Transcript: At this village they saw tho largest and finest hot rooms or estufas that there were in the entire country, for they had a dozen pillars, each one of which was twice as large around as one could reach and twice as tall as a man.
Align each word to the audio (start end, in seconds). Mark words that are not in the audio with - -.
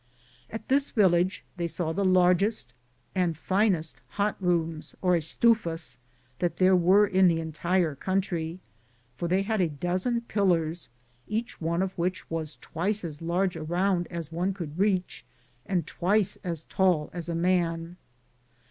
At 0.49 0.67
this 0.67 0.89
village 0.89 1.43
they 1.57 1.67
saw 1.67 1.93
tho 1.93 2.01
largest 2.01 2.73
and 3.13 3.37
finest 3.37 4.01
hot 4.17 4.35
rooms 4.39 4.95
or 4.99 5.15
estufas 5.15 5.99
that 6.39 6.57
there 6.57 6.75
were 6.75 7.05
in 7.05 7.27
the 7.27 7.39
entire 7.39 7.93
country, 7.93 8.59
for 9.15 9.27
they 9.27 9.43
had 9.43 9.61
a 9.61 9.69
dozen 9.69 10.21
pillars, 10.21 10.89
each 11.27 11.61
one 11.61 11.83
of 11.83 11.95
which 11.99 12.27
was 12.31 12.57
twice 12.61 13.03
as 13.05 13.21
large 13.21 13.55
around 13.55 14.07
as 14.07 14.31
one 14.31 14.55
could 14.55 14.79
reach 14.79 15.23
and 15.67 15.85
twice 15.85 16.35
as 16.37 16.63
tall 16.63 17.11
as 17.13 17.29
a 17.29 17.35
man. 17.35 17.97